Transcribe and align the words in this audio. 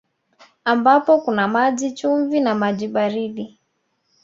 Ambapo 0.65 1.21
kuna 1.21 1.47
maji 1.47 1.91
chumvi 1.91 2.39
na 2.39 2.55
maji 2.55 2.87
baridi 2.87 3.59